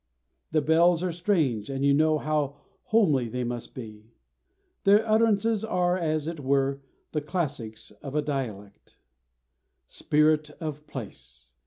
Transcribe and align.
The 0.51 0.63
bells 0.63 1.03
are 1.03 1.11
strange, 1.11 1.69
and 1.69 1.85
you 1.85 1.93
know 1.93 2.17
how 2.17 2.55
homely 2.85 3.29
they 3.29 3.43
must 3.43 3.75
be. 3.75 4.15
Their 4.83 5.07
utterances 5.07 5.63
are, 5.63 5.95
as 5.95 6.25
it 6.25 6.39
were, 6.39 6.81
the 7.11 7.21
classics 7.21 7.91
of 7.91 8.15
a 8.15 8.23
dialect. 8.23 8.97
Spirit 9.87 10.49
of 10.59 10.87
place! 10.87 11.51